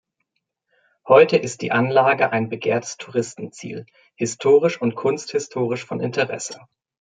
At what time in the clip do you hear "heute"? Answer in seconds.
1.07-1.37